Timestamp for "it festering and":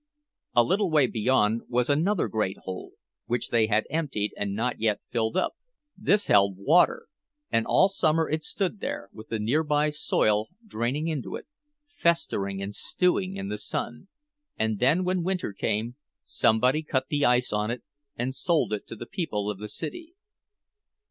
11.35-12.73